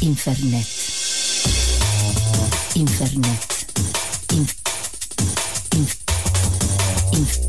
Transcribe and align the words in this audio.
Infernet. 0.00 0.66
Infernet. 2.74 3.40
Inf- 4.32 4.56
inf- 5.74 5.98
inf- 7.12 7.40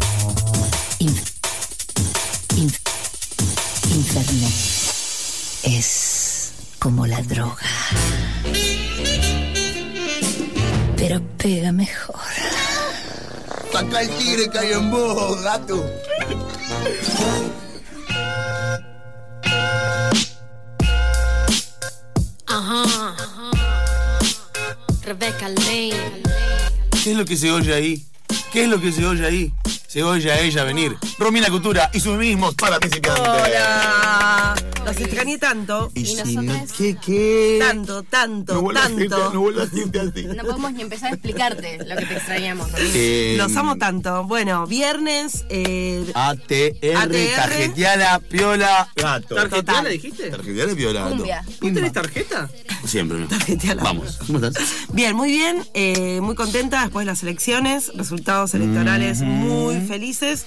inf- 0.99 1.33
inf- 2.55 2.79
Infernet. 3.91 4.53
Es 5.63 6.51
como 6.79 7.05
la 7.05 7.21
droga. 7.23 7.57
Pero 10.95 11.21
pega 11.37 11.71
mejor. 11.71 12.15
Saca 13.71 14.01
el 14.01 14.09
tigre 14.17 14.49
que 14.49 14.59
hay 14.59 14.71
en 14.71 14.89
vos, 14.91 15.41
gato. 15.41 15.83
¿Qué 27.07 27.11
es 27.13 27.17
lo 27.17 27.23
que 27.23 27.37
se 27.37 27.49
oye 27.53 27.73
ahí? 27.73 28.05
¿Qué 28.51 28.63
es 28.63 28.69
lo 28.69 28.81
que 28.81 28.91
se 28.91 29.05
oye 29.05 29.25
ahí? 29.25 29.53
Se 29.87 30.03
oye 30.03 30.29
a 30.29 30.41
ella 30.41 30.65
venir. 30.65 30.97
Romina 31.17 31.47
Cultura 31.49 31.89
y 31.93 32.01
sus 32.01 32.17
mismos 32.17 32.53
para 32.55 32.79
principiantes. 32.81 33.25
Hola. 33.25 34.53
Los 34.85 34.97
extrañé 34.97 35.37
tanto. 35.37 35.89
Y, 35.95 36.01
Y 36.01 36.05
si 36.05 36.15
nosotras- 36.15 36.69
no, 36.69 36.75
¿qué, 36.77 36.97
qué? 36.97 37.59
Tanto, 37.61 38.03
tanto, 38.03 38.61
vuelvas 38.61 38.83
a 38.83 38.87
tanto. 38.89 38.99
decirte- 39.03 39.33
no 39.33 39.39
vuelvas 39.39 39.67
a 39.67 39.69
decirte 39.75 39.99
así. 40.01 40.23
No 40.25 40.43
podemos 40.43 40.73
ni 40.73 40.81
empezar 40.81 41.11
a 41.11 41.13
explicarte 41.13 41.77
lo 41.85 41.95
que 41.95 42.05
te 42.05 42.13
extrañamos. 42.17 42.71
Romina. 42.73 42.91
Eh, 42.93 43.35
Los 43.37 43.55
amo 43.55 43.77
tanto. 43.77 44.25
Bueno, 44.25 44.67
viernes. 44.67 45.45
eh, 45.47 46.11
ATR, 46.13 46.93
ATR. 46.97 47.35
tarjeteala, 47.37 48.19
piola, 48.19 48.89
gato. 48.97 49.35
¿Tarjeteala 49.35 49.79
Total. 49.79 49.91
dijiste? 49.93 50.29
Tarjeteala, 50.29 50.75
piola, 50.75 50.99
gato. 51.03 51.15
Cumbia. 51.15 51.45
¿Vos 51.61 51.73
tenés 51.73 51.93
tarjeta? 51.93 52.49
Siempre. 52.87 53.27
Vamos. 53.83 54.19
¿Cómo 54.25 54.39
estás? 54.39 54.63
Bien, 54.93 55.15
muy 55.15 55.29
bien. 55.29 55.63
eh, 55.73 56.19
muy 56.21 56.35
contenta 56.35 56.81
después 56.81 57.05
de 57.05 57.11
las 57.11 57.21
elecciones. 57.23 57.91
Resultados 57.95 58.53
electorales 58.53 59.21
muy 59.21 59.81
felices. 59.81 60.45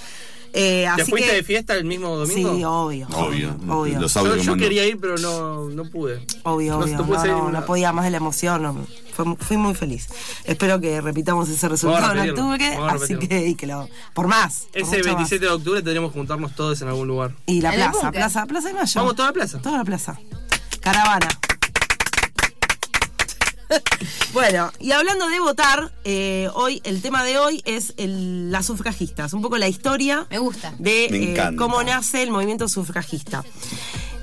Eh, 0.52 0.82
¿Te 0.97 1.02
así 1.02 1.10
fuiste 1.12 1.28
que. 1.30 1.36
de 1.36 1.42
fiesta 1.44 1.74
el 1.74 1.84
mismo 1.84 2.16
domingo? 2.16 2.56
Sí, 2.56 2.64
obvio. 2.64 3.06
Obvio. 3.14 3.56
Obvio. 3.69 4.00
Los 4.00 4.14
Yo, 4.42 4.56
quería 4.56 4.84
ir, 4.84 4.98
pero 5.00 5.16
no, 5.19 5.69
no 5.69 5.84
pude. 5.84 6.27
Obvio, 6.42 6.72
No 6.72 6.78
obvio. 6.80 7.05
pude 7.06 7.28
No, 7.52 7.64
podía 7.66 7.92
más 7.92 8.05
de 8.05 8.10
la 8.10 8.16
emoción. 8.16 8.62
no. 8.62 8.77
Fue- 9.14 9.36
fui 9.38 9.56
muy 9.58 9.75
feliz. 9.75 10.08
Espero 10.44 10.80
que 10.80 11.00
repitamos 11.00 11.48
ese 11.48 11.69
resultado 11.69 12.20
en 12.20 12.30
octubre. 12.30 12.77
Así 12.88 13.16
que, 13.16 13.47
y 13.48 13.54
que 13.54 13.66
lo. 13.69 13.88
Por 14.12 14.27
más. 14.27 14.66
Ese 14.72 14.97
mucho 14.97 15.04
27 15.04 15.44
de 15.47 15.52
octubre 15.52 15.80
tendríamos 15.82 16.10
que 16.12 16.19
juntarnos 16.19 16.54
todos 16.56 16.80
en 16.82 16.88
algún 16.88 17.06
lugar. 17.06 17.32
Y 17.47 17.60
la 17.60 17.70
plaza, 17.70 17.92
búnker. 17.92 18.10
plaza, 18.12 18.47
plaza 18.47 18.69
de 18.69 18.75
Mayo. 18.75 18.92
Vamos 19.00 19.14
toda 19.14 19.28
la 19.28 19.32
plaza. 19.34 19.58
Toda 19.62 19.78
la 19.78 19.84
plaza. 19.84 20.19
Caravana. 20.80 21.28
Bueno, 24.32 24.70
y 24.78 24.92
hablando 24.92 25.28
de 25.28 25.40
votar, 25.40 25.90
eh, 26.04 26.48
hoy 26.54 26.80
el 26.84 27.02
tema 27.02 27.24
de 27.24 27.38
hoy 27.38 27.62
es 27.64 27.94
el- 27.96 28.50
las 28.52 28.66
sufragistas, 28.66 29.32
un 29.32 29.42
poco 29.42 29.58
la 29.58 29.68
historia 29.68 30.26
Me 30.30 30.38
gusta. 30.38 30.72
de 30.78 31.08
Me 31.10 31.34
eh, 31.34 31.56
cómo 31.56 31.82
nace 31.82 32.22
el 32.22 32.30
movimiento 32.30 32.68
sufragista. 32.68 33.44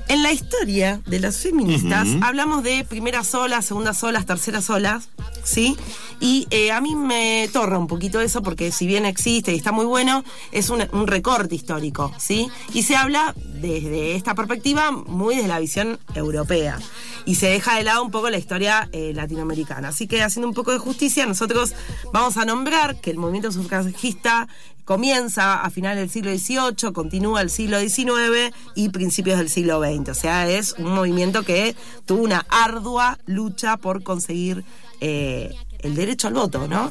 En 0.08 0.22
la 0.22 0.32
historia 0.32 1.00
de 1.06 1.20
las 1.20 1.36
feministas 1.38 2.08
hablamos 2.22 2.62
de 2.62 2.84
primeras 2.84 3.34
olas, 3.34 3.66
segundas 3.66 4.02
olas, 4.02 4.24
terceras 4.24 4.70
olas, 4.70 5.10
¿sí? 5.48 5.76
Y 6.20 6.46
eh, 6.50 6.72
a 6.72 6.80
mí 6.80 6.94
me 6.94 7.48
torra 7.52 7.78
un 7.78 7.86
poquito 7.86 8.20
eso 8.20 8.42
porque 8.42 8.72
si 8.72 8.86
bien 8.86 9.06
existe 9.06 9.52
y 9.52 9.56
está 9.56 9.72
muy 9.72 9.86
bueno, 9.86 10.24
es 10.52 10.68
un, 10.70 10.84
un 10.92 11.06
recorte 11.06 11.54
histórico, 11.54 12.12
¿sí? 12.18 12.48
Y 12.74 12.82
se 12.82 12.96
habla 12.96 13.34
desde 13.36 14.14
esta 14.14 14.34
perspectiva 14.34 14.90
muy 14.90 15.36
desde 15.36 15.48
la 15.48 15.60
visión 15.60 15.98
europea. 16.14 16.78
Y 17.24 17.36
se 17.36 17.48
deja 17.48 17.76
de 17.76 17.84
lado 17.84 18.02
un 18.02 18.10
poco 18.10 18.30
la 18.30 18.38
historia 18.38 18.88
eh, 18.92 19.12
latinoamericana. 19.14 19.88
Así 19.88 20.06
que 20.06 20.22
haciendo 20.22 20.48
un 20.48 20.54
poco 20.54 20.72
de 20.72 20.78
justicia, 20.78 21.26
nosotros 21.26 21.74
vamos 22.12 22.36
a 22.36 22.44
nombrar 22.44 23.00
que 23.00 23.10
el 23.10 23.18
movimiento 23.18 23.52
sufragista 23.52 24.48
comienza 24.88 25.60
a 25.60 25.68
finales 25.68 26.00
del 26.00 26.38
siglo 26.38 26.64
XVIII, 26.70 26.94
continúa 26.94 27.42
el 27.42 27.50
siglo 27.50 27.78
XIX 27.78 28.54
y 28.74 28.88
principios 28.88 29.36
del 29.36 29.50
siglo 29.50 29.82
XX. 29.82 30.08
O 30.08 30.14
sea, 30.14 30.48
es 30.48 30.76
un 30.78 30.94
movimiento 30.94 31.42
que 31.42 31.76
tuvo 32.06 32.22
una 32.22 32.46
ardua 32.48 33.18
lucha 33.26 33.76
por 33.76 34.02
conseguir 34.02 34.64
eh, 35.02 35.54
el 35.80 35.94
derecho 35.94 36.28
al 36.28 36.32
voto, 36.32 36.66
¿no? 36.68 36.90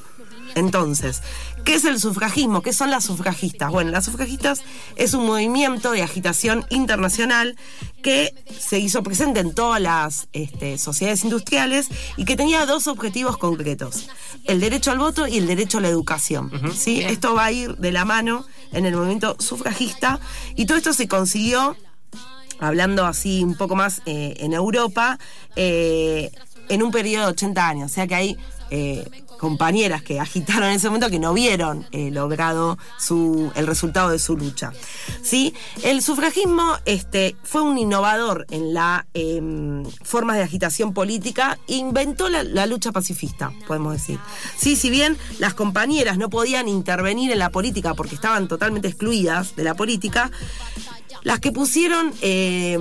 Entonces, 0.56 1.22
¿qué 1.64 1.76
es 1.76 1.86
el 1.86 2.00
sufragismo? 2.00 2.62
¿Qué 2.62 2.74
son 2.74 2.92
las 2.92 3.06
sufragistas? 3.06 3.72
Bueno, 3.72 3.92
las 3.92 4.06
sufragistas 4.06 4.64
es 4.96 5.14
un 5.14 5.26
movimiento 5.26 5.92
de 5.92 6.04
agitación 6.04 6.66
internacional 6.70 7.56
que 8.02 8.34
se 8.60 8.80
hizo 8.80 9.04
presente 9.04 9.40
en 9.40 9.54
todas 9.54 9.82
las 9.82 10.28
este, 10.34 10.78
sociedades 10.78 11.24
industriales 11.24 11.88
y 12.16 12.26
que 12.26 12.36
tenía 12.36 12.66
dos 12.66 12.88
objetivos 12.88 13.38
concretos, 13.38 14.10
el 14.46 14.60
derecho 14.60 14.92
al 14.92 15.00
voto 15.00 15.28
y 15.28 15.38
el 15.38 15.48
derecho 15.48 15.80
a 15.80 15.82
la 15.82 15.90
educación. 15.90 16.52
¿sí? 16.76 17.00
Bien. 17.00 17.10
Esto 17.10 17.36
va 17.36 17.46
a 17.46 17.52
ir 17.52 17.76
de 17.78 17.92
la 17.92 18.06
mano 18.06 18.46
en 18.72 18.86
el 18.86 18.96
movimiento 18.96 19.36
sufragista 19.40 20.20
y 20.56 20.66
todo 20.66 20.78
esto 20.78 20.94
se 20.94 21.08
consiguió 21.08 21.76
hablando 22.60 23.06
así 23.06 23.44
un 23.44 23.56
poco 23.56 23.76
más 23.76 24.02
eh, 24.06 24.36
en 24.38 24.54
Europa, 24.54 25.20
eh, 25.56 26.32
en 26.70 26.84
un 26.84 26.92
periodo 26.92 27.26
de 27.26 27.32
80 27.32 27.68
años. 27.68 27.92
O 27.92 27.94
sea 27.94 28.08
que 28.08 28.16
hay 28.16 28.38
eh, 28.70 29.06
compañeras 29.38 30.02
que 30.02 30.20
agitaron 30.20 30.70
en 30.70 30.76
ese 30.76 30.88
momento 30.88 31.10
que 31.10 31.20
no 31.20 31.34
vieron 31.34 31.86
eh, 31.92 32.12
logrado 32.12 32.78
su, 33.00 33.52
el 33.56 33.68
resultado 33.68 34.10
de 34.10 34.20
su 34.20 34.36
lucha. 34.36 34.74
¿Sí? 35.22 35.54
El 35.84 36.02
sufragismo 36.02 36.78
este, 36.86 37.36
fue 37.44 37.62
un 37.62 37.78
innovador 37.78 38.46
en 38.50 38.74
la 38.74 39.06
em, 39.14 39.86
formas 40.04 40.38
de 40.38 40.44
agitación 40.44 40.94
política, 40.94 41.58
inventó 41.68 42.30
la, 42.30 42.66
lucha 42.66 42.92
pacifista, 42.92 43.52
podemos 43.66 43.94
decir. 43.94 44.20
Sí, 44.58 44.76
si 44.76 44.90
bien 44.90 45.18
las 45.40 45.54
compañeras 45.54 46.18
no 46.18 46.30
podían 46.30 46.68
intervenir 46.68 47.32
en 47.32 47.40
la 47.40 47.50
política 47.50 47.94
porque 47.94 48.16
estaban 48.16 48.48
totalmente 48.48 48.90
excluidas 48.90 49.56
de 49.56 49.64
la 49.64 49.76
política, 49.76 50.32
las 51.24 51.40
que 51.40 51.52
pusieron 51.52 52.14
eh, 52.22 52.78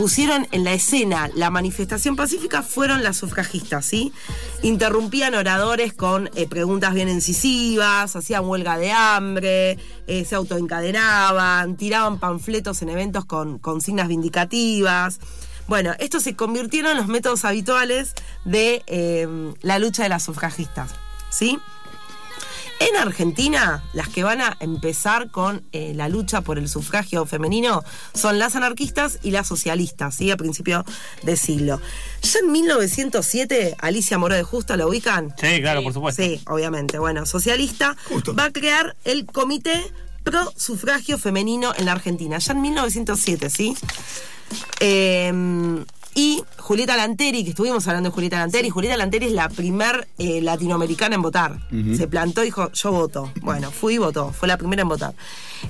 pusieron 0.00 0.48
en 0.52 0.64
la 0.64 0.72
escena 0.72 1.28
la 1.34 1.50
manifestación 1.50 2.16
pacífica 2.16 2.62
fueron 2.62 3.02
las 3.02 3.18
sufragistas, 3.18 3.84
¿sí? 3.84 4.14
Interrumpían 4.62 5.34
oradores 5.34 5.92
con 5.92 6.30
eh, 6.34 6.48
preguntas 6.48 6.94
bien 6.94 7.10
incisivas, 7.10 8.16
hacían 8.16 8.46
huelga 8.46 8.78
de 8.78 8.92
hambre, 8.92 9.78
eh, 10.06 10.24
se 10.24 10.34
autoencadenaban, 10.36 11.76
tiraban 11.76 12.18
panfletos 12.18 12.80
en 12.80 12.88
eventos 12.88 13.26
con 13.26 13.58
consignas 13.58 14.08
vindicativas. 14.08 15.20
Bueno, 15.68 15.92
estos 15.98 16.22
se 16.22 16.34
convirtieron 16.34 16.92
en 16.92 16.96
los 16.96 17.06
métodos 17.06 17.44
habituales 17.44 18.14
de 18.46 18.82
eh, 18.86 19.28
la 19.60 19.78
lucha 19.78 20.04
de 20.04 20.08
las 20.08 20.22
sufragistas, 20.22 20.94
¿sí? 21.28 21.58
En 22.80 22.96
Argentina, 22.96 23.84
las 23.92 24.08
que 24.08 24.24
van 24.24 24.40
a 24.40 24.56
empezar 24.58 25.30
con 25.30 25.62
eh, 25.72 25.92
la 25.94 26.08
lucha 26.08 26.40
por 26.40 26.58
el 26.58 26.66
sufragio 26.66 27.26
femenino 27.26 27.84
son 28.14 28.38
las 28.38 28.56
anarquistas 28.56 29.18
y 29.22 29.32
las 29.32 29.46
socialistas, 29.46 30.14
¿sí? 30.14 30.30
A 30.30 30.38
principio 30.38 30.86
de 31.22 31.36
siglo. 31.36 31.78
Ya 32.22 32.38
en 32.38 32.50
1907, 32.50 33.76
Alicia 33.80 34.16
Moró 34.16 34.34
de 34.34 34.44
Justo, 34.44 34.74
¿la 34.78 34.86
ubican? 34.86 35.34
Sí, 35.38 35.60
claro, 35.60 35.82
por 35.82 35.92
supuesto. 35.92 36.22
Sí, 36.22 36.40
obviamente. 36.46 36.98
Bueno, 36.98 37.26
socialista 37.26 37.98
Justo. 38.08 38.34
va 38.34 38.46
a 38.46 38.50
crear 38.50 38.96
el 39.04 39.26
Comité 39.26 39.84
Pro 40.24 40.50
Sufragio 40.56 41.18
Femenino 41.18 41.74
en 41.76 41.84
la 41.84 41.92
Argentina, 41.92 42.38
ya 42.38 42.52
en 42.54 42.62
1907, 42.62 43.50
¿sí? 43.50 43.76
Eh, 44.80 45.84
y 46.14 46.42
Julieta 46.58 46.96
Lanteri, 46.96 47.44
que 47.44 47.50
estuvimos 47.50 47.86
hablando 47.86 48.10
de 48.10 48.14
Julieta 48.14 48.38
Lanteri, 48.38 48.68
Julieta 48.70 48.96
Lanteri 48.96 49.26
es 49.26 49.32
la 49.32 49.48
primer 49.48 50.08
eh, 50.18 50.40
latinoamericana 50.40 51.14
en 51.14 51.22
votar. 51.22 51.58
Se 51.96 52.08
plantó 52.08 52.42
y 52.42 52.46
dijo, 52.46 52.70
yo 52.72 52.92
voto. 52.92 53.32
Bueno, 53.42 53.70
fui 53.70 53.94
y 53.94 53.98
votó, 53.98 54.32
fue 54.32 54.48
la 54.48 54.56
primera 54.56 54.82
en 54.82 54.88
votar. 54.88 55.14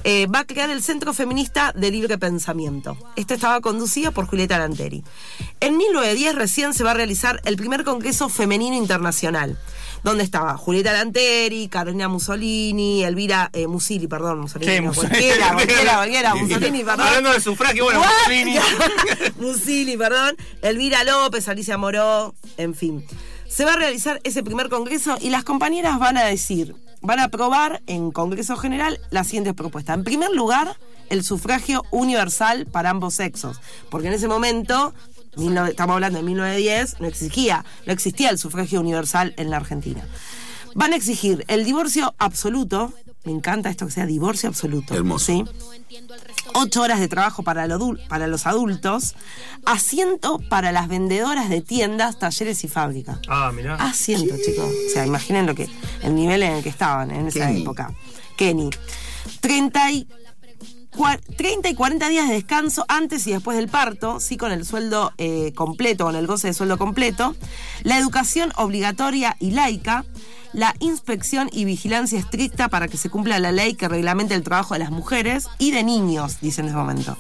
Eh, 0.05 0.27
va 0.27 0.41
a 0.41 0.45
crear 0.47 0.71
el 0.71 0.83
Centro 0.83 1.12
Feminista 1.12 1.73
de 1.77 1.91
Libre 1.91 2.17
Pensamiento. 2.19 2.97
Este 3.17 3.34
estaba 3.34 3.61
conducido 3.61 4.12
por 4.12 4.27
Julieta 4.27 4.59
Lanteri. 4.59 5.05
En 5.61 5.77
1910 5.77 6.34
recién 6.34 6.75
se 6.75 6.84
va 6.84 6.92
a 6.92 6.95
realizar 6.95 7.41
el 7.45 7.57
primer 7.57 7.84
Congreso 7.84 8.28
Femenino 8.28 8.77
Internacional 8.77 9.59
donde 10.03 10.25
estaba 10.25 10.57
Julieta 10.57 10.92
Lanteri, 10.92 11.69
Carolina 11.69 12.09
Mussolini, 12.09 13.04
Elvira 13.04 13.51
eh, 13.53 13.66
Musili, 13.66 14.07
perdón, 14.07 14.41
Mussolini, 14.41 14.72
Sí, 14.72 14.81
no, 14.81 14.87
Mussolini. 14.89 15.10
cualquiera, 15.10 15.53
cualquiera, 15.53 15.95
cualquiera, 15.97 16.34
Mussolini, 16.37 16.84
perdón. 16.84 17.07
Hablando 17.07 17.33
de 17.33 17.41
sufragio, 17.41 17.84
bueno? 17.84 18.01
Mussolini. 18.19 18.59
Musili, 19.39 19.97
perdón. 19.97 20.29
Elvira 20.62 21.04
López, 21.04 21.48
Alicia 21.48 21.77
Moró, 21.77 22.34
en 22.56 22.74
fin. 22.74 23.04
Se 23.48 23.65
va 23.65 23.72
a 23.72 23.77
realizar 23.77 24.21
ese 24.24 24.42
primer 24.42 24.68
congreso 24.68 25.16
y 25.21 25.30
las 25.30 25.44
compañeras 25.44 25.98
van 25.98 26.16
a 26.16 26.24
decir, 26.24 26.77
van 27.00 27.18
a 27.18 27.24
aprobar 27.24 27.82
en 27.86 28.10
Congreso 28.10 28.56
General 28.56 29.00
las 29.10 29.27
siguientes 29.27 29.54
propuestas. 29.54 29.97
En 29.97 30.04
primer 30.04 30.30
lugar, 30.30 30.77
el 31.09 31.24
sufragio 31.24 31.84
universal 31.91 32.66
para 32.66 32.91
ambos 32.91 33.15
sexos, 33.15 33.60
porque 33.91 34.09
en 34.09 34.15
ese 34.15 34.28
momento, 34.28 34.94
19 35.36 35.71
estamos 35.71 35.94
hablando 35.94 36.18
de 36.18 36.24
1910, 36.24 37.00
no 37.00 37.06
existía, 37.06 37.65
no 37.86 37.92
existía 37.92 38.30
el 38.30 38.38
sufragio 38.38 38.80
universal 38.80 39.34
en 39.36 39.50
la 39.50 39.56
Argentina. 39.56 40.06
Van 40.75 40.93
a 40.93 40.97
exigir 40.97 41.45
el 41.49 41.65
divorcio 41.65 42.15
absoluto. 42.19 42.93
Me 43.25 43.33
encanta 43.33 43.69
esto 43.69 43.87
que 43.87 43.93
sea 43.93 44.07
divorcio 44.07 44.49
absoluto. 44.49 44.95
Hermoso. 44.95 45.27
¿sí? 45.27 45.45
Ocho 46.55 46.83
horas 46.83 47.01
de 47.01 47.09
trabajo 47.09 47.43
para, 47.43 47.67
lo 47.67 47.78
adul- 47.78 48.07
para 48.09 48.27
los 48.27 48.47
adultos. 48.47 49.15
Asiento 49.67 50.39
para 50.49 50.72
las 50.72 50.89
vendedoras 50.89 51.49
de 51.51 51.61
tiendas, 51.61 52.19
talleres 52.19 52.65
y 52.65 52.69
fábricas. 52.69 53.19
Ah, 53.28 53.53
mirá. 53.55 53.75
Asiento, 53.77 54.34
chicos. 54.45 54.65
O 54.65 54.93
sea, 54.93 55.05
imaginen 55.07 55.47
lo 55.47 55.55
que, 55.55 55.69
el 56.03 56.15
nivel 56.15 56.43
en 56.43 56.53
el 56.53 56.63
que 56.63 56.71
estaban 56.71 57.11
en 57.11 57.27
esa 57.28 57.47
Kenny. 57.49 57.63
época. 57.63 57.93
Kenny. 58.37 58.71
30 59.41 59.93
y, 59.93 60.09
30 61.37 61.69
y 61.69 61.75
40 61.75 62.09
días 62.09 62.28
de 62.28 62.34
descanso 62.34 62.84
antes 62.89 63.27
y 63.27 63.33
después 63.33 63.57
del 63.57 63.69
parto, 63.69 64.21
sí, 64.21 64.37
con 64.37 64.53
el 64.53 64.65
sueldo 64.65 65.13
eh, 65.19 65.53
completo, 65.54 66.04
con 66.04 66.16
el 66.16 66.27
goce 66.27 66.48
de 66.48 66.54
sueldo 66.54 66.78
completo. 66.78 67.34
La 67.83 67.98
educación 67.98 68.53
obligatoria 68.57 69.37
y 69.41 69.53
laica. 69.53 70.04
La 70.53 70.75
inspección 70.81 71.48
y 71.53 71.65
vigilancia 71.65 72.19
estricta 72.19 72.69
para 72.69 72.89
que 72.89 72.97
se 72.97 73.09
cumpla 73.09 73.39
la 73.39 73.53
ley 73.53 73.75
que 73.75 73.87
reglamenta 73.87 74.34
el 74.34 74.42
trabajo 74.42 74.75
de 74.75 74.81
las 74.81 74.91
mujeres 74.91 75.47
y 75.59 75.71
de 75.71 75.84
niños, 75.84 76.41
dice 76.41 76.60
en 76.60 76.66
ese 76.66 76.77
momento. 76.77 77.16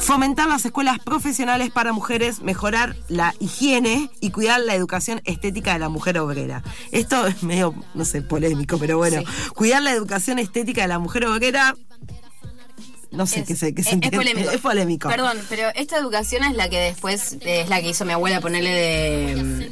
Fomentar 0.00 0.48
las 0.48 0.66
escuelas 0.66 0.98
profesionales 0.98 1.70
para 1.70 1.94
mujeres, 1.94 2.42
mejorar 2.42 2.94
la 3.08 3.34
higiene 3.40 4.10
y 4.20 4.32
cuidar 4.32 4.60
la 4.60 4.74
educación 4.74 5.22
estética 5.24 5.72
de 5.72 5.78
la 5.78 5.88
mujer 5.88 6.18
obrera. 6.18 6.62
Esto 6.92 7.26
es 7.26 7.42
medio, 7.42 7.74
no 7.94 8.04
sé, 8.04 8.20
polémico, 8.20 8.76
pero 8.76 8.98
bueno. 8.98 9.22
Cuidar 9.54 9.82
la 9.82 9.92
educación 9.92 10.38
estética 10.38 10.82
de 10.82 10.88
la 10.88 10.98
mujer 10.98 11.24
obrera. 11.24 11.74
No 13.10 13.26
sé 13.26 13.40
Es- 13.40 13.46
qué 13.48 13.56
se, 13.56 13.74
qué 13.74 13.80
es- 13.80 13.86
es 13.92 14.10
polémico. 14.10 14.50
Es 14.50 14.60
polémico. 14.60 15.08
Perdón, 15.08 15.38
pero 15.48 15.68
esta 15.74 15.96
educación 15.96 16.44
es 16.44 16.54
la 16.54 16.68
que 16.68 16.78
después 16.78 17.34
eh, 17.40 17.62
es 17.62 17.68
la 17.68 17.80
que 17.80 17.88
hizo 17.88 18.04
mi 18.04 18.12
abuela 18.12 18.40
ponerle 18.40 18.70
de 18.70 19.70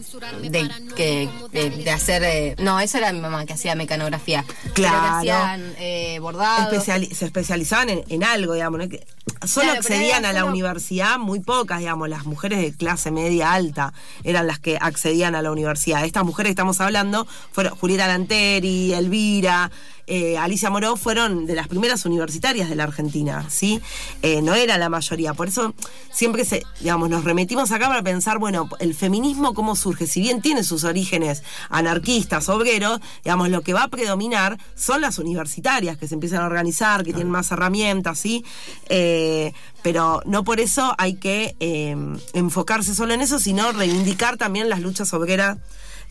de, 0.51 0.71
que, 0.97 1.29
de, 1.53 1.71
de 1.71 1.91
hacer 1.91 2.23
eh, 2.25 2.57
no 2.59 2.81
eso 2.81 2.99
era 2.99 3.13
mi 3.13 3.21
mamá 3.21 3.45
que 3.47 3.53
hacía 3.53 3.75
mecanografía 3.75 4.45
Claro. 4.75 5.01
que 5.01 5.09
hacían 5.31 5.75
eh, 5.79 6.19
bordados 6.21 6.73
Especiali- 6.73 7.13
se 7.13 7.27
especializaban 7.27 7.91
en, 7.91 8.05
en 8.09 8.25
algo, 8.25 8.55
digamos. 8.55 8.81
¿no? 8.81 8.89
Que 8.89 9.07
solo 9.47 9.65
Claro, 9.67 9.81
accedían 9.81 10.25
a 10.25 10.33
la 10.33 10.45
universidad 10.45 11.19
muy 11.19 11.41
pocas, 11.41 11.81
digamos. 11.81 12.09
Las 12.09 12.25
mujeres 12.25 12.61
de 12.61 12.73
clase 12.73 13.11
media 13.11 13.53
alta 13.53 13.93
eran 14.25 14.47
las 14.47 14.59
que 14.59 14.79
accedían 14.81 15.35
a 15.35 15.43
la 15.43 15.51
universidad. 15.53 16.05
Estas 16.05 16.25
mujeres 16.25 16.49
que 16.51 16.53
estamos 16.53 16.81
hablando 16.81 17.27
fueron 17.53 17.75
Julieta 17.77 18.07
Lanteri, 18.07 18.93
Elvira. 18.95 19.71
Eh, 20.07 20.39
Alicia 20.39 20.71
Moró 20.71 20.97
fueron 20.97 21.47
de 21.47 21.55
las 21.55 21.69
primeras 21.69 22.05
universitarias 22.07 22.69
de 22.69 22.77
la 22.77 22.85
Argentina, 22.85 23.47
¿sí? 23.49 23.81
Eh, 24.23 24.43
no 24.43 24.55
era 24.55 24.79
la 24.79 24.89
mayoría. 24.89 25.35
Por 25.35 25.49
eso 25.49 25.75
siempre 26.13 26.45
se, 26.45 26.63
digamos, 26.81 27.11
nos 27.11 27.25
remetimos 27.25 27.73
acá 27.73 27.89
para 27.89 28.03
pensar, 28.03 28.39
bueno, 28.39 28.69
el 28.79 28.95
feminismo 28.95 29.55
cómo 29.55 29.77
surge. 29.77 30.07
Si 30.07 30.21
bien 30.21 30.41
tiene 30.43 30.65
sus 30.65 30.85
orígenes 30.85 31.43
anarquistas, 31.69 32.49
obreros, 32.49 33.01
digamos, 33.25 33.49
lo 33.49 33.63
que 33.63 33.73
va 33.73 33.85
a 33.85 33.89
predominar 33.89 34.59
son 34.75 35.01
las 35.01 35.19
universitarias 35.19 35.97
que 35.97 36.09
se 36.09 36.15
empiezan 36.15 36.43
a 36.43 36.47
organizar, 36.47 37.05
que 37.05 37.13
tienen 37.13 37.31
más 37.31 37.51
herramientas, 37.51 38.19
¿sí? 38.19 38.45
Eh, 38.89 39.53
pero 39.83 40.21
no 40.25 40.45
por 40.45 40.61
eso 40.61 40.95
hay 40.99 41.15
que 41.15 41.55
eh, 41.61 41.97
enfocarse 42.33 42.95
solo 42.95 43.15
en 43.15 43.21
eso, 43.21 43.39
sino 43.39 43.73
reivindicar 43.73 44.37
también 44.37 44.69
las 44.69 44.81
luchas 44.81 45.13
obreras 45.15 45.59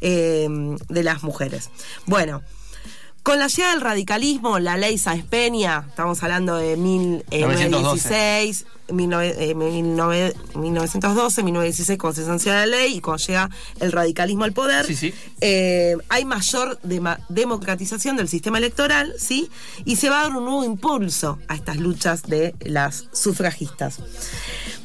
eh, 0.02 0.48
de 0.90 1.04
las 1.04 1.24
mujeres. 1.24 1.70
Bueno. 2.06 2.42
Con 3.26 3.40
la 3.40 3.48
llegada 3.48 3.74
del 3.74 3.82
radicalismo, 3.82 4.60
la 4.60 4.78
ley 4.78 5.00
Sáenz 5.00 5.26
Peña, 5.26 5.84
estamos 5.90 6.22
hablando 6.22 6.58
de 6.58 6.78
mil, 6.78 7.26
eh, 7.32 7.48
1916, 7.48 8.68
19, 8.88 9.28
eh, 9.50 9.56
19 9.56 10.36
1912, 10.54 11.42
1916, 11.42 11.98
cuando 11.98 12.22
se 12.22 12.28
sanciona 12.28 12.60
la 12.60 12.66
ley 12.68 12.98
y 12.98 13.02
cuando 13.02 13.24
llega 13.26 13.50
el 13.80 13.92
radicalismo 13.92 14.44
al 14.44 14.54
poder, 14.54 14.86
Sí, 14.86 14.96
sí. 14.96 15.12
eh, 15.42 15.98
hay 16.10 16.24
mayor 16.24 16.80
democratización 17.30 18.16
del 18.16 18.28
sistema 18.28 18.60
electoral, 18.60 19.16
¿sí? 19.18 19.50
Y 19.86 19.96
se 19.96 20.12
va 20.12 20.20
a 20.20 20.24
dar 20.26 20.38
un 20.38 20.46
nuevo 20.46 20.64
impulso 20.64 21.40
a 21.48 21.56
estas 21.56 21.78
luchas 21.78 22.22
de 22.28 22.54
las 22.60 23.06
sufragistas. 23.12 23.98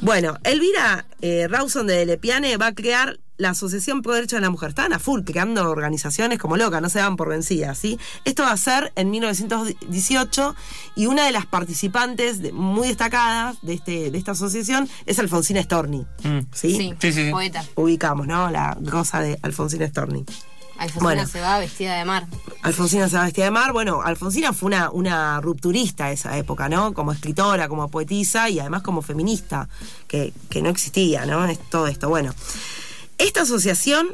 Bueno, 0.01 0.39
Elvira 0.43 1.05
eh, 1.21 1.47
Rawson 1.47 1.85
de 1.85 2.07
Lepiane 2.07 2.57
va 2.57 2.67
a 2.67 2.73
crear 2.73 3.19
la 3.41 3.49
Asociación 3.49 4.01
Pro 4.01 4.13
Derecho 4.13 4.35
de 4.37 4.41
la 4.43 4.49
Mujer. 4.49 4.69
Estaban 4.69 4.93
a 4.93 4.99
full 4.99 5.21
creando 5.23 5.69
organizaciones 5.69 6.37
como 6.39 6.57
locas, 6.57 6.81
no 6.81 6.89
se 6.89 6.99
dan 6.99 7.15
por 7.17 7.29
vencidas, 7.29 7.77
¿sí? 7.77 7.99
Esto 8.23 8.43
va 8.43 8.51
a 8.51 8.57
ser 8.57 8.91
en 8.95 9.09
1918 9.11 10.55
y 10.95 11.05
una 11.07 11.25
de 11.25 11.31
las 11.31 11.45
participantes 11.45 12.41
de- 12.41 12.51
muy 12.51 12.87
destacadas 12.87 13.57
de, 13.61 13.73
este, 13.73 14.11
de 14.11 14.17
esta 14.17 14.31
asociación 14.31 14.87
es 15.05 15.19
Alfonsina 15.19 15.61
Storni, 15.63 16.05
Mm. 16.23 16.39
¿sí? 16.53 16.75
sí, 16.77 16.93
Sí, 16.99 17.11
sí, 17.13 17.25
sí. 17.25 17.31
poeta 17.31 17.63
Ubicamos, 17.75 18.27
¿no? 18.27 18.49
La 18.51 18.77
rosa 18.81 19.21
de 19.21 19.39
Alfonsina 19.41 19.87
Storni. 19.87 20.25
Alfonsina 20.77 21.03
Bueno. 21.03 21.27
se 21.27 21.39
va 21.41 21.59
vestida 21.59 21.95
de 21.95 22.05
mar 22.05 22.25
Alfonsina 22.63 23.07
Sebastián 23.07 23.45
de 23.47 23.51
Mar, 23.51 23.71
bueno, 23.71 24.01
Alfonsina 24.03 24.51
fue 24.53 24.67
una, 24.67 24.89
una 24.89 25.39
rupturista 25.41 26.07
de 26.07 26.13
esa 26.13 26.35
época, 26.37 26.69
¿no? 26.69 26.93
Como 26.93 27.11
escritora, 27.11 27.67
como 27.67 27.87
poetisa 27.89 28.49
y 28.49 28.59
además 28.59 28.81
como 28.81 29.01
feminista, 29.03 29.67
que, 30.07 30.33
que 30.49 30.61
no 30.63 30.69
existía, 30.69 31.25
¿no? 31.27 31.45
Es 31.45 31.59
todo 31.69 31.87
esto. 31.87 32.09
Bueno, 32.09 32.33
esta 33.21 33.41
asociación 33.41 34.07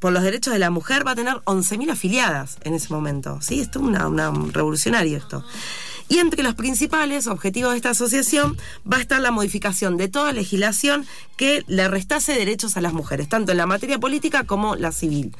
por 0.00 0.12
los 0.12 0.22
derechos 0.22 0.52
de 0.52 0.60
la 0.60 0.70
mujer 0.70 1.04
va 1.06 1.12
a 1.12 1.16
tener 1.16 1.34
11.000 1.44 1.90
afiliadas 1.90 2.58
en 2.62 2.74
ese 2.74 2.92
momento, 2.92 3.40
¿sí? 3.42 3.58
Esto 3.60 3.80
es 3.80 3.84
una, 3.84 4.06
una- 4.06 4.30
un 4.30 4.52
revolucionario 4.52 5.16
esto. 5.18 5.44
Y 6.10 6.18
entre 6.20 6.42
los 6.42 6.54
principales 6.54 7.26
objetivos 7.26 7.72
de 7.72 7.76
esta 7.78 7.90
asociación 7.90 8.56
va 8.90 8.96
a 8.96 9.00
estar 9.00 9.20
la 9.20 9.30
modificación 9.30 9.96
de 9.98 10.08
toda 10.08 10.32
legislación 10.32 11.04
que 11.36 11.64
le 11.66 11.86
restase 11.88 12.32
derechos 12.32 12.76
a 12.76 12.80
las 12.80 12.94
mujeres, 12.94 13.28
tanto 13.28 13.52
en 13.52 13.58
la 13.58 13.66
materia 13.66 13.98
política 13.98 14.44
como 14.44 14.74
la 14.76 14.92
civil. 14.92 15.36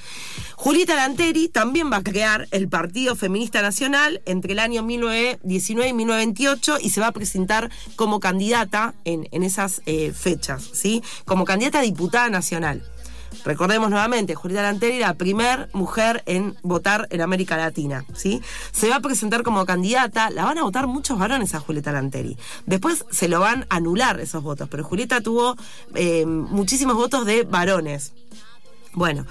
Julieta 0.57 0.97
Lanteri 0.97 1.49
también 1.49 1.91
va 1.91 1.99
a 1.99 2.03
crear 2.03 2.49
el 2.51 2.69
Partido 2.69 3.15
Feminista 3.17 3.63
Nacional 3.63 4.21
entre 4.27 4.53
el 4.53 4.59
año 4.59 4.83
1919 4.83 5.89
y 5.89 5.93
1928 5.95 6.79
y 6.83 6.91
se 6.91 7.01
va 7.01 7.07
a 7.07 7.13
presentar 7.13 7.71
como 7.97 8.21
candidata 8.21 8.93
en, 9.05 9.27
en 9.31 9.45
esas 9.45 9.81
eh, 9.87 10.13
fechas, 10.13 10.69
¿sí? 10.75 11.03
Como 11.25 11.45
candidata 11.47 11.79
a 11.79 11.83
diputada 11.83 12.29
nacional. 12.29 12.83
Recordemos 13.45 13.91
nuevamente, 13.91 14.35
Julieta 14.35 14.63
Lanteri 14.63 14.99
la 14.99 15.15
primer 15.15 15.69
mujer 15.73 16.23
en 16.27 16.57
votar 16.63 17.07
en 17.11 17.21
América 17.21 17.57
Latina, 17.57 18.05
¿sí? 18.15 18.43
Se 18.73 18.89
va 18.89 18.97
a 18.97 19.01
presentar 19.01 19.43
como 19.43 19.65
candidata, 19.65 20.31
la 20.31 20.45
van 20.45 20.59
a 20.59 20.63
votar 20.63 20.87
muchos 20.87 21.19
varones 21.19 21.55
a 21.55 21.61
Julieta 21.61 21.93
Lanteri. 21.93 22.37
Después 22.67 23.05
se 23.11 23.29
lo 23.29 23.41
van 23.41 23.67
a 23.69 23.77
anular 23.77 24.21
esos 24.21 24.43
votos, 24.43 24.69
pero 24.69 24.85
Julieta 24.85 25.21
tuvo 25.21 25.57
eh, 25.95 26.27
muchísimos 26.27 26.97
votos 26.97 27.25
de 27.27 27.45
varones. 27.45 28.13
Bueno, 28.99 29.25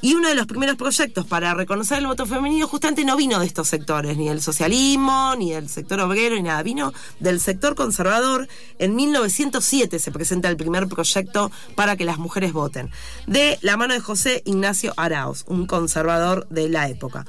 y 0.00 0.14
uno 0.14 0.28
de 0.28 0.36
los 0.36 0.46
primeros 0.46 0.76
proyectos 0.76 1.26
para 1.26 1.52
reconocer 1.52 1.98
el 1.98 2.06
voto 2.06 2.24
femenino 2.24 2.68
justamente 2.68 3.04
no 3.04 3.16
vino 3.16 3.40
de 3.40 3.46
estos 3.46 3.66
sectores, 3.66 4.16
ni 4.16 4.28
del 4.28 4.40
socialismo, 4.40 5.34
ni 5.36 5.50
del 5.50 5.68
sector 5.68 5.98
obrero, 5.98 6.36
ni 6.36 6.42
nada, 6.42 6.62
vino 6.62 6.92
del 7.18 7.40
sector 7.40 7.74
conservador. 7.74 8.46
En 8.78 8.94
1907 8.94 9.98
se 9.98 10.12
presenta 10.12 10.48
el 10.48 10.56
primer 10.56 10.86
proyecto 10.86 11.50
para 11.74 11.96
que 11.96 12.04
las 12.04 12.18
mujeres 12.18 12.52
voten, 12.52 12.90
de 13.26 13.58
la 13.60 13.76
mano 13.76 13.92
de 13.92 13.98
José 13.98 14.42
Ignacio 14.44 14.94
Arauz, 14.96 15.42
un 15.48 15.66
conservador 15.66 16.46
de 16.48 16.68
la 16.68 16.88
época. 16.88 17.26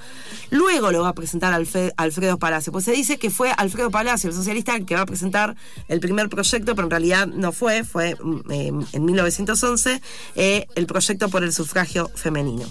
Luego 0.51 0.91
lo 0.91 1.01
va 1.01 1.09
a 1.09 1.13
presentar 1.13 1.59
Alfredo 1.97 2.37
Palacio, 2.37 2.71
pues 2.71 2.85
se 2.85 2.91
dice 2.91 3.17
que 3.17 3.31
fue 3.31 3.51
Alfredo 3.57 3.89
Palacio, 3.89 4.29
el 4.29 4.35
socialista, 4.35 4.75
el 4.75 4.85
que 4.85 4.93
va 4.93 5.01
a 5.01 5.07
presentar 5.07 5.55
el 5.87 5.99
primer 5.99 6.29
proyecto, 6.29 6.75
pero 6.75 6.85
en 6.85 6.91
realidad 6.91 7.25
no 7.25 7.51
fue, 7.51 7.83
fue 7.83 8.15
mm, 8.15 8.51
eh, 8.51 8.71
en 8.93 9.05
1911 9.05 10.01
eh, 10.35 10.67
el 10.75 10.85
proyecto 10.85 11.29
por 11.29 11.43
el 11.43 11.51
sufragio 11.51 11.78
femenino. 12.15 12.65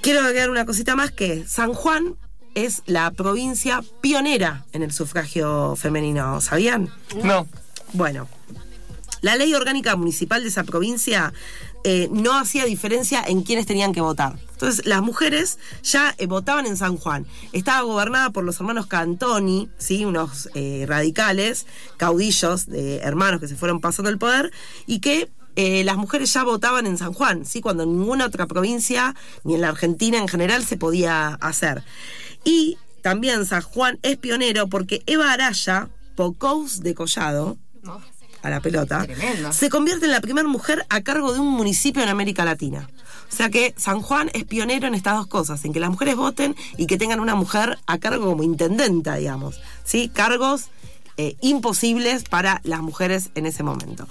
Quiero 0.00 0.20
agregar 0.20 0.50
una 0.50 0.66
cosita 0.66 0.96
más 0.96 1.10
que 1.10 1.46
San 1.46 1.72
Juan 1.72 2.16
es 2.54 2.82
la 2.86 3.10
provincia 3.10 3.82
pionera 4.00 4.64
en 4.72 4.82
el 4.82 4.92
sufragio 4.92 5.76
femenino, 5.76 6.40
¿sabían? 6.40 6.90
No. 7.22 7.46
Bueno, 7.92 8.28
la 9.20 9.36
ley 9.36 9.54
orgánica 9.54 9.96
municipal 9.96 10.42
de 10.42 10.48
esa 10.48 10.64
provincia 10.64 11.32
eh, 11.86 12.08
no 12.10 12.38
hacía 12.38 12.64
diferencia 12.64 13.22
en 13.26 13.42
quiénes 13.42 13.66
tenían 13.66 13.92
que 13.92 14.00
votar. 14.00 14.38
Entonces, 14.52 14.86
las 14.86 15.02
mujeres 15.02 15.58
ya 15.82 16.14
eh, 16.18 16.26
votaban 16.26 16.66
en 16.66 16.76
San 16.76 16.96
Juan. 16.96 17.26
Estaba 17.52 17.82
gobernada 17.82 18.30
por 18.30 18.44
los 18.44 18.56
hermanos 18.56 18.86
Cantoni, 18.86 19.68
¿sí? 19.78 20.04
unos 20.04 20.48
eh, 20.54 20.84
radicales, 20.88 21.66
caudillos 21.96 22.66
de 22.66 22.98
hermanos 22.98 23.40
que 23.40 23.48
se 23.48 23.56
fueron 23.56 23.80
pasando 23.80 24.10
el 24.10 24.18
poder, 24.18 24.52
y 24.86 25.00
que 25.00 25.30
eh, 25.56 25.84
las 25.84 25.96
mujeres 25.96 26.32
ya 26.32 26.44
votaban 26.44 26.86
en 26.86 26.98
San 26.98 27.12
Juan, 27.12 27.44
¿sí? 27.46 27.60
cuando 27.60 27.82
en 27.84 27.98
ninguna 27.98 28.26
otra 28.26 28.46
provincia, 28.46 29.14
ni 29.44 29.54
en 29.54 29.60
la 29.60 29.68
Argentina 29.68 30.18
en 30.18 30.28
general, 30.28 30.64
se 30.64 30.76
podía 30.76 31.28
hacer. 31.40 31.82
Y 32.44 32.76
también 33.02 33.46
San 33.46 33.62
Juan 33.62 33.98
es 34.02 34.16
pionero 34.16 34.68
porque 34.68 35.02
Eva 35.06 35.32
Araya, 35.32 35.88
Pocous 36.16 36.80
de 36.80 36.94
Collado, 36.94 37.56
No. 37.82 38.00
a 38.42 38.50
la 38.50 38.60
pelota, 38.60 39.04
Tremendo. 39.04 39.52
se 39.52 39.68
convierte 39.70 40.04
en 40.06 40.12
la 40.12 40.20
primera 40.20 40.46
mujer 40.48 40.84
a 40.88 41.00
cargo 41.02 41.32
de 41.32 41.40
un 41.40 41.50
municipio 41.52 42.02
en 42.02 42.08
América 42.08 42.44
Latina. 42.44 42.88
O 43.32 43.36
sea 43.36 43.48
que 43.50 43.74
San 43.76 44.00
Juan 44.00 44.30
es 44.32 44.44
pionero 44.44 44.86
en 44.86 44.94
estas 44.94 45.16
dos 45.16 45.26
cosas, 45.26 45.64
en 45.64 45.72
que 45.72 45.80
las 45.80 45.90
mujeres 45.90 46.14
voten 46.14 46.54
y 46.76 46.86
que 46.86 46.98
tengan 46.98 47.18
una 47.20 47.34
mujer 47.34 47.78
a 47.86 47.98
cargo 47.98 48.26
como 48.26 48.42
intendenta, 48.44 49.16
digamos. 49.16 49.60
¿sí? 49.84 50.08
Cargos 50.08 50.66
eh, 51.16 51.36
imposibles 51.40 52.22
para 52.24 52.60
las 52.64 52.80
mujeres 52.80 53.30
en 53.34 53.46
ese 53.46 53.62
momento. 53.64 54.06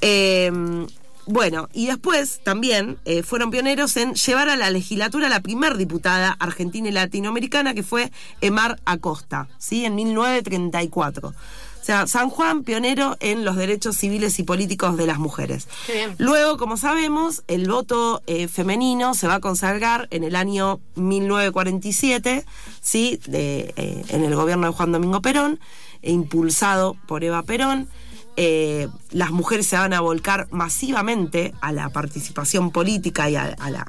Eh, 0.00 0.86
bueno, 1.30 1.68
y 1.72 1.86
después 1.86 2.40
también 2.42 2.98
eh, 3.04 3.22
fueron 3.22 3.52
pioneros 3.52 3.96
en 3.96 4.14
llevar 4.14 4.48
a 4.48 4.56
la 4.56 4.70
legislatura 4.70 5.28
a 5.28 5.30
la 5.30 5.40
primer 5.40 5.76
diputada 5.76 6.36
argentina 6.40 6.88
y 6.88 6.92
latinoamericana, 6.92 7.72
que 7.72 7.84
fue 7.84 8.10
Emar 8.40 8.80
Acosta, 8.84 9.48
¿sí? 9.58 9.84
En 9.84 9.94
1934. 9.94 11.28
O 11.28 11.84
sea, 11.84 12.08
San 12.08 12.30
Juan, 12.30 12.64
pionero 12.64 13.16
en 13.20 13.44
los 13.44 13.54
derechos 13.54 13.96
civiles 13.96 14.40
y 14.40 14.42
políticos 14.42 14.96
de 14.96 15.06
las 15.06 15.18
mujeres. 15.18 15.68
Qué 15.86 15.92
bien. 15.92 16.14
Luego, 16.18 16.58
como 16.58 16.76
sabemos, 16.76 17.44
el 17.46 17.68
voto 17.68 18.22
eh, 18.26 18.48
femenino 18.48 19.14
se 19.14 19.28
va 19.28 19.36
a 19.36 19.40
consagrar 19.40 20.08
en 20.10 20.24
el 20.24 20.34
año 20.34 20.80
1947, 20.96 22.44
¿sí? 22.80 23.20
De, 23.26 23.72
eh, 23.76 24.04
en 24.08 24.24
el 24.24 24.34
gobierno 24.34 24.66
de 24.66 24.72
Juan 24.72 24.90
Domingo 24.90 25.22
Perón, 25.22 25.60
e 26.02 26.10
impulsado 26.10 26.96
por 27.06 27.22
Eva 27.22 27.44
Perón. 27.44 27.88
Eh, 28.36 28.88
las 29.10 29.32
mujeres 29.32 29.66
se 29.66 29.76
van 29.76 29.92
a 29.92 30.00
volcar 30.00 30.46
masivamente 30.50 31.52
a 31.60 31.72
la 31.72 31.90
participación 31.90 32.70
política 32.70 33.28
y 33.28 33.36
a, 33.36 33.56
la 33.70 33.86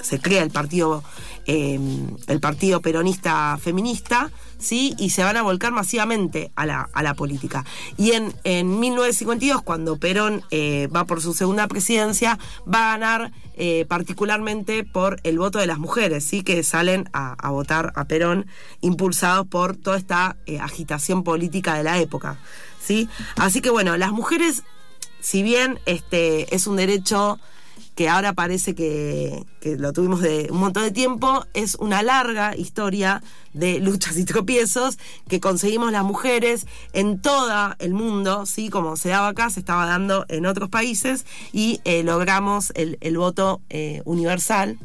se 0.00 0.18
crea 0.18 0.42
el 0.42 0.50
partido 0.50 1.04
eh, 1.46 1.78
el 2.26 2.40
partido 2.40 2.80
peronista 2.80 3.56
feminista 3.62 4.32
sí 4.58 4.94
y 4.98 5.10
se 5.10 5.22
van 5.22 5.36
a 5.36 5.42
volcar 5.42 5.70
masivamente 5.70 6.50
a 6.56 6.66
la, 6.66 6.88
a 6.92 7.02
la 7.04 7.14
política. 7.14 7.64
Y 7.96 8.12
en, 8.12 8.34
en 8.42 8.80
1952 8.80 9.62
cuando 9.62 9.96
Perón 9.96 10.42
eh, 10.50 10.88
va 10.94 11.04
por 11.04 11.22
su 11.22 11.32
segunda 11.34 11.68
presidencia 11.68 12.38
va 12.66 12.88
a 12.92 12.98
ganar 12.98 13.32
eh, 13.56 13.86
particularmente 13.88 14.82
por 14.82 15.20
el 15.22 15.38
voto 15.38 15.60
de 15.60 15.66
las 15.66 15.78
mujeres 15.78 16.24
sí 16.24 16.42
que 16.42 16.62
salen 16.64 17.08
a, 17.12 17.36
votar 17.50 17.92
a 17.94 18.06
Perón 18.06 18.46
impulsados 18.80 19.46
por 19.46 19.76
toda 19.76 19.96
esta 19.96 20.36
agitación 20.60 21.22
política 21.22 21.74
de 21.74 21.84
la 21.84 22.00
época 22.00 22.38
¿sí? 22.86 23.08
Así 23.36 23.60
que 23.60 23.70
bueno, 23.70 23.96
las 23.96 24.12
mujeres, 24.12 24.62
si 25.20 25.42
bien 25.42 25.80
este 25.86 26.54
es 26.54 26.66
un 26.66 26.76
derecho 26.76 27.38
que 27.94 28.08
ahora 28.08 28.34
parece 28.34 28.74
que, 28.74 29.44
que 29.60 29.76
lo 29.76 29.92
tuvimos 29.92 30.20
de 30.20 30.48
un 30.50 30.58
montón 30.58 30.84
de 30.84 30.90
tiempo, 30.90 31.46
es 31.54 31.76
una 31.76 32.02
larga 32.02 32.54
historia 32.54 33.22
de 33.54 33.80
luchas 33.80 34.18
y 34.18 34.24
tropiezos 34.24 34.98
que 35.28 35.40
conseguimos 35.40 35.90
las 35.92 36.04
mujeres 36.04 36.66
en 36.92 37.20
todo 37.20 37.74
el 37.78 37.94
mundo, 37.94 38.44
¿sí? 38.44 38.68
como 38.68 38.96
se 38.96 39.08
daba 39.08 39.28
acá, 39.28 39.48
se 39.50 39.60
estaba 39.60 39.86
dando 39.86 40.26
en 40.28 40.46
otros 40.46 40.68
países 40.68 41.24
y 41.52 41.80
eh, 41.84 42.02
logramos 42.02 42.70
el, 42.74 42.98
el 43.00 43.16
voto 43.16 43.62
eh, 43.70 44.02
universal 44.04 44.78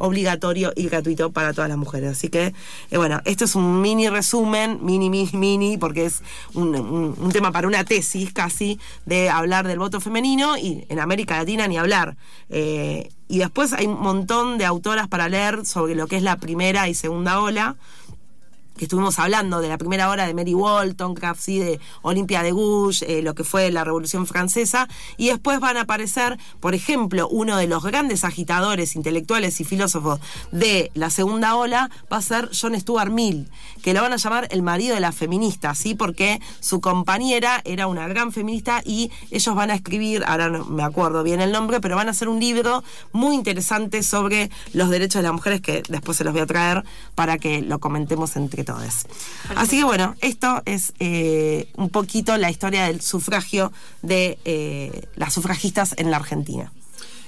obligatorio 0.00 0.72
y 0.74 0.88
gratuito 0.88 1.30
para 1.30 1.52
todas 1.52 1.68
las 1.68 1.78
mujeres. 1.78 2.10
Así 2.10 2.28
que, 2.28 2.52
eh, 2.90 2.96
bueno, 2.96 3.20
esto 3.24 3.44
es 3.44 3.54
un 3.54 3.80
mini 3.80 4.08
resumen, 4.08 4.78
mini, 4.82 5.08
mini, 5.10 5.30
mini, 5.32 5.78
porque 5.78 6.06
es 6.06 6.22
un, 6.54 6.74
un- 6.74 7.30
tema 7.32 7.52
para 7.52 7.68
una 7.68 7.84
tesis 7.84 8.32
casi 8.32 8.80
de 9.06 9.30
hablar 9.30 9.68
del 9.68 9.78
voto 9.78 10.00
femenino 10.00 10.56
y 10.58 10.84
en 10.88 10.98
América 10.98 11.36
Latina 11.36 11.68
ni 11.68 11.78
hablar. 11.78 12.16
Eh, 12.48 13.10
y 13.28 13.38
después 13.38 13.72
hay 13.72 13.86
un 13.86 14.00
montón 14.00 14.58
de 14.58 14.64
autoras 14.64 15.06
para 15.06 15.28
leer 15.28 15.64
sobre 15.64 15.94
lo 15.94 16.08
que 16.08 16.16
es 16.16 16.22
la 16.24 16.36
primera 16.38 16.88
y 16.88 16.94
segunda 16.94 17.40
ola 17.40 17.76
que 18.80 18.86
estuvimos 18.86 19.18
hablando 19.18 19.60
de 19.60 19.68
la 19.68 19.76
primera 19.76 20.08
hora 20.08 20.26
de 20.26 20.32
Mary 20.32 20.56
¿sí? 21.38 21.58
de 21.58 21.78
Olimpia 22.00 22.42
de 22.42 22.50
Gouges, 22.50 23.02
eh, 23.02 23.20
lo 23.20 23.34
que 23.34 23.44
fue 23.44 23.70
la 23.70 23.84
Revolución 23.84 24.26
Francesa, 24.26 24.88
y 25.18 25.28
después 25.28 25.60
van 25.60 25.76
a 25.76 25.82
aparecer, 25.82 26.38
por 26.60 26.74
ejemplo, 26.74 27.28
uno 27.28 27.58
de 27.58 27.66
los 27.66 27.84
grandes 27.84 28.24
agitadores 28.24 28.96
intelectuales 28.96 29.60
y 29.60 29.64
filósofos 29.64 30.18
de 30.50 30.90
la 30.94 31.10
segunda 31.10 31.56
ola 31.56 31.90
va 32.10 32.16
a 32.16 32.22
ser 32.22 32.48
John 32.58 32.74
Stuart 32.80 33.12
Mill, 33.12 33.50
que 33.82 33.92
lo 33.92 34.00
van 34.00 34.14
a 34.14 34.16
llamar 34.16 34.48
el 34.50 34.62
marido 34.62 34.94
de 34.94 35.00
la 35.02 35.12
feminista, 35.12 35.74
¿sí? 35.74 35.94
porque 35.94 36.40
su 36.60 36.80
compañera 36.80 37.60
era 37.66 37.86
una 37.86 38.08
gran 38.08 38.32
feminista 38.32 38.80
y 38.82 39.10
ellos 39.30 39.54
van 39.54 39.70
a 39.70 39.74
escribir, 39.74 40.24
ahora 40.26 40.48
no 40.48 40.64
me 40.64 40.84
acuerdo 40.84 41.22
bien 41.22 41.42
el 41.42 41.52
nombre, 41.52 41.82
pero 41.82 41.96
van 41.96 42.08
a 42.08 42.12
hacer 42.12 42.30
un 42.30 42.40
libro 42.40 42.82
muy 43.12 43.34
interesante 43.34 44.02
sobre 44.02 44.50
los 44.72 44.88
derechos 44.88 45.20
de 45.20 45.24
las 45.24 45.34
mujeres 45.34 45.60
que 45.60 45.82
después 45.86 46.16
se 46.16 46.24
los 46.24 46.32
voy 46.32 46.40
a 46.40 46.46
traer 46.46 46.82
para 47.14 47.36
que 47.36 47.60
lo 47.60 47.78
comentemos 47.78 48.36
entre 48.36 48.64
todos. 48.64 48.69
Así 49.56 49.78
que 49.78 49.84
bueno, 49.84 50.14
esto 50.20 50.62
es 50.64 50.92
eh, 51.00 51.68
un 51.76 51.90
poquito 51.90 52.36
la 52.36 52.50
historia 52.50 52.84
del 52.86 53.00
sufragio 53.00 53.72
de 54.02 54.38
eh, 54.44 55.06
las 55.16 55.34
sufragistas 55.34 55.94
en 55.96 56.10
la 56.10 56.16
Argentina. 56.18 56.72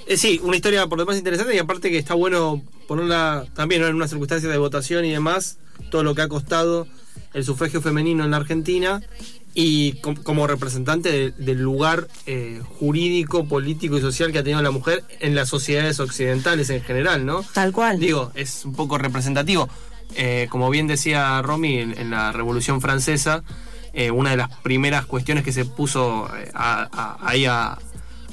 Eh, 0.06 0.16
sí, 0.16 0.40
una 0.42 0.56
historia 0.56 0.86
por 0.88 0.98
lo 0.98 1.04
demás 1.04 1.18
interesante 1.18 1.54
y 1.54 1.58
aparte 1.58 1.90
que 1.90 1.98
está 1.98 2.14
bueno 2.14 2.62
ponerla 2.88 3.46
también 3.54 3.82
¿no? 3.82 3.88
en 3.88 3.94
una 3.94 4.08
circunstancia 4.08 4.48
de 4.48 4.58
votación 4.58 5.04
y 5.04 5.10
demás, 5.12 5.58
todo 5.90 6.02
lo 6.02 6.14
que 6.14 6.22
ha 6.22 6.28
costado 6.28 6.86
el 7.34 7.44
sufragio 7.44 7.80
femenino 7.80 8.24
en 8.24 8.30
la 8.32 8.36
Argentina 8.38 9.00
y 9.54 9.92
com- 10.00 10.16
como 10.16 10.46
representante 10.46 11.10
de- 11.12 11.30
del 11.32 11.60
lugar 11.62 12.08
eh, 12.26 12.60
jurídico, 12.78 13.44
político 13.46 13.96
y 13.96 14.00
social 14.00 14.32
que 14.32 14.38
ha 14.38 14.42
tenido 14.42 14.60
la 14.62 14.70
mujer 14.70 15.04
en 15.20 15.34
las 15.34 15.48
sociedades 15.48 16.00
occidentales 16.00 16.68
en 16.70 16.82
general, 16.82 17.24
¿no? 17.24 17.44
Tal 17.52 17.70
cual. 17.72 18.00
Digo, 18.00 18.32
es 18.34 18.64
un 18.64 18.72
poco 18.74 18.98
representativo. 18.98 19.68
Eh, 20.16 20.46
como 20.50 20.68
bien 20.70 20.86
decía 20.86 21.40
Romy, 21.42 21.78
en, 21.78 21.98
en 21.98 22.10
la 22.10 22.32
Revolución 22.32 22.80
Francesa, 22.80 23.42
eh, 23.92 24.10
una 24.10 24.30
de 24.30 24.36
las 24.38 24.48
primeras 24.58 25.06
cuestiones 25.06 25.44
que 25.44 25.52
se 25.52 25.64
puso 25.64 26.28
eh, 26.36 26.50
a- 26.54 26.88
a- 26.92 27.16
ahí 27.28 27.44
a, 27.46 27.78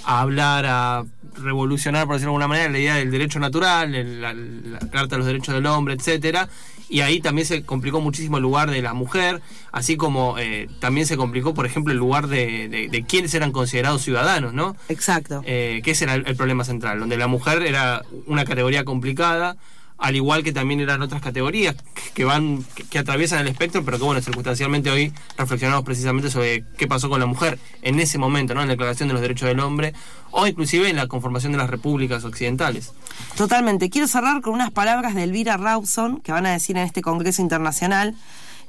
a 0.05 0.19
hablar, 0.21 0.65
a 0.67 1.03
revolucionar, 1.41 2.05
por 2.05 2.15
decirlo 2.15 2.31
de 2.31 2.35
alguna 2.35 2.47
manera, 2.47 2.69
la 2.71 2.79
idea 2.79 2.95
del 2.95 3.11
derecho 3.11 3.39
natural, 3.39 3.93
el- 3.95 4.21
la, 4.21 4.33
la 4.33 4.79
Carta 4.79 5.15
de 5.15 5.17
los 5.17 5.27
Derechos 5.27 5.53
del 5.55 5.65
Hombre, 5.65 5.93
etcétera. 5.93 6.49
Y 6.91 7.01
ahí 7.01 7.21
también 7.21 7.45
se 7.45 7.61
complicó 7.63 8.01
muchísimo 8.01 8.37
el 8.37 8.43
lugar 8.43 8.71
de 8.71 8.81
la 8.81 8.93
mujer, 8.95 9.41
así 9.71 9.95
como 9.95 10.39
eh, 10.39 10.67
también 10.79 11.05
se 11.05 11.17
complicó, 11.17 11.53
por 11.53 11.67
ejemplo, 11.67 11.93
el 11.93 11.99
lugar 11.99 12.25
de, 12.27 12.67
de, 12.67 12.87
de 12.89 13.03
quiénes 13.03 13.31
eran 13.35 13.51
considerados 13.51 14.01
ciudadanos, 14.01 14.53
¿no? 14.55 14.75
Exacto. 14.89 15.43
eh, 15.45 15.81
que 15.83 15.91
ese 15.91 16.05
era 16.05 16.15
el, 16.15 16.25
el 16.25 16.35
problema 16.35 16.63
central, 16.63 16.99
donde 16.99 17.15
la 17.17 17.27
mujer 17.27 17.61
era 17.61 18.01
una 18.25 18.43
categoría 18.43 18.85
complicada, 18.85 19.55
al 19.99 20.15
igual 20.15 20.43
que 20.43 20.53
también 20.53 20.79
eran 20.79 21.01
otras 21.01 21.21
categorías 21.21 21.75
que- 22.13 22.23
van, 22.25 22.65
que 22.89 22.99
atraviesan 22.99 23.39
el 23.41 23.47
espectro, 23.49 23.83
pero 23.83 23.97
que 23.97 24.03
bueno, 24.05 24.21
circunstancialmente 24.21 24.89
hoy 24.89 25.13
reflexionamos 25.37 25.83
precisamente 25.83 26.29
sobre 26.29 26.63
qué 26.77 26.87
pasó 26.87 27.09
con 27.09 27.19
la 27.19 27.25
mujer 27.25 27.59
en 27.81 27.99
ese 27.99 28.17
momento, 28.17 28.53
¿no? 28.53 28.61
En 28.61 28.67
la 28.67 28.73
Declaración 28.73 29.09
de 29.09 29.13
los 29.13 29.21
Derechos 29.21 29.47
del 29.47 29.59
Hombre, 29.59 29.93
o 30.31 30.47
inclusive 30.47 30.89
en 30.89 30.95
la 30.95 31.07
conformación 31.07 31.51
de 31.51 31.57
las 31.57 31.69
repúblicas 31.69 32.23
occidentales. 32.23 32.93
Totalmente. 33.35 33.89
Quiero 33.89 34.07
cerrar 34.07 34.41
con 34.41 34.53
unas 34.53 34.71
palabras 34.71 35.15
de 35.15 35.23
Elvira 35.23 35.57
Rawson 35.57 36.21
que 36.21 36.31
van 36.31 36.45
a 36.45 36.51
decir 36.51 36.77
en 36.77 36.83
este 36.83 37.01
Congreso 37.01 37.41
Internacional 37.41 38.15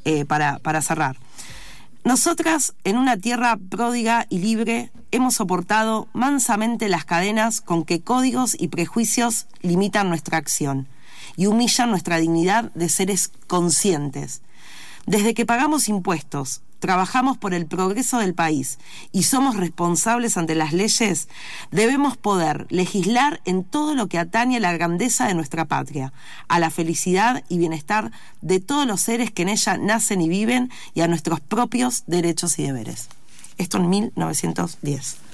eh, 0.04 0.24
para, 0.24 0.58
para 0.58 0.82
cerrar. 0.82 1.16
Nosotras, 2.02 2.72
en 2.84 2.96
una 2.96 3.18
tierra 3.18 3.58
pródiga 3.68 4.26
y 4.30 4.38
libre, 4.38 4.90
hemos 5.10 5.34
soportado 5.34 6.08
mansamente 6.14 6.88
las 6.88 7.04
cadenas 7.04 7.60
con 7.60 7.84
que 7.84 8.00
códigos 8.00 8.56
y 8.58 8.68
prejuicios 8.68 9.46
limitan 9.60 10.08
nuestra 10.08 10.38
acción 10.38 10.88
y 11.36 11.46
humillan 11.46 11.90
nuestra 11.90 12.18
dignidad 12.18 12.72
de 12.72 12.88
seres 12.88 13.30
conscientes. 13.46 14.42
Desde 15.06 15.34
que 15.34 15.46
pagamos 15.46 15.88
impuestos, 15.88 16.62
trabajamos 16.80 17.38
por 17.38 17.54
el 17.54 17.66
progreso 17.66 18.18
del 18.18 18.34
país 18.34 18.78
y 19.12 19.22
somos 19.22 19.56
responsables 19.56 20.36
ante 20.36 20.56
las 20.56 20.72
leyes, 20.72 21.28
debemos 21.70 22.16
poder 22.16 22.66
legislar 22.70 23.40
en 23.44 23.62
todo 23.62 23.94
lo 23.94 24.08
que 24.08 24.18
atañe 24.18 24.56
a 24.56 24.60
la 24.60 24.72
grandeza 24.72 25.28
de 25.28 25.34
nuestra 25.34 25.66
patria, 25.66 26.12
a 26.48 26.58
la 26.58 26.70
felicidad 26.70 27.44
y 27.48 27.58
bienestar 27.58 28.10
de 28.40 28.60
todos 28.60 28.86
los 28.86 29.00
seres 29.00 29.30
que 29.30 29.42
en 29.42 29.50
ella 29.50 29.76
nacen 29.76 30.20
y 30.20 30.28
viven 30.28 30.70
y 30.94 31.02
a 31.02 31.08
nuestros 31.08 31.40
propios 31.40 32.04
derechos 32.06 32.58
y 32.58 32.64
deberes. 32.64 33.08
Esto 33.58 33.76
en 33.76 33.90
1910. 33.90 35.29